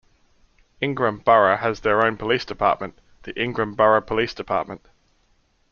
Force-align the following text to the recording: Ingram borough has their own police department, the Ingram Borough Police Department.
Ingram 0.81 1.19
borough 1.19 1.57
has 1.57 1.81
their 1.81 2.03
own 2.03 2.17
police 2.17 2.43
department, 2.43 2.99
the 3.21 3.39
Ingram 3.39 3.75
Borough 3.75 4.01
Police 4.01 4.33
Department. 4.33 4.87